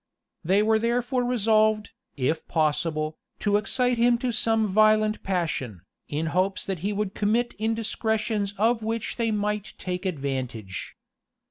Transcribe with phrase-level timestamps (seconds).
[0.43, 6.65] They were therefore resolved, if possible, to excite him to some violent passion, in hopes
[6.65, 10.95] that he would commit indiscretions of which they might make advantage.